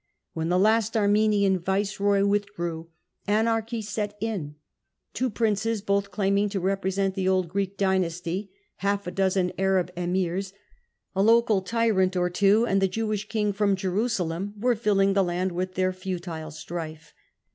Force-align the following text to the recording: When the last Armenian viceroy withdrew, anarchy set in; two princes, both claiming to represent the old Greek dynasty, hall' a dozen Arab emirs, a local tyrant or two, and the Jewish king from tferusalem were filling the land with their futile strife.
When 0.33 0.49
the 0.49 0.57
last 0.57 0.97
Armenian 0.97 1.59
viceroy 1.59 2.25
withdrew, 2.25 2.89
anarchy 3.27 3.83
set 3.83 4.17
in; 4.19 4.55
two 5.13 5.29
princes, 5.29 5.83
both 5.83 6.09
claiming 6.09 6.49
to 6.49 6.59
represent 6.59 7.13
the 7.13 7.27
old 7.29 7.47
Greek 7.49 7.77
dynasty, 7.77 8.49
hall' 8.77 8.99
a 9.05 9.11
dozen 9.11 9.51
Arab 9.59 9.91
emirs, 9.95 10.53
a 11.15 11.21
local 11.21 11.61
tyrant 11.61 12.15
or 12.17 12.31
two, 12.31 12.65
and 12.65 12.81
the 12.81 12.87
Jewish 12.87 13.29
king 13.29 13.53
from 13.53 13.75
tferusalem 13.75 14.59
were 14.59 14.75
filling 14.75 15.13
the 15.13 15.23
land 15.23 15.51
with 15.51 15.75
their 15.75 15.93
futile 15.93 16.49
strife. 16.49 17.13